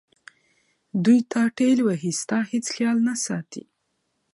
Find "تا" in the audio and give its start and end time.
1.31-1.41